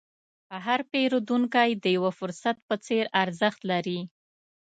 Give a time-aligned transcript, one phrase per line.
[0.65, 3.99] هر پیرودونکی د یو فرصت په څېر ارزښت لري.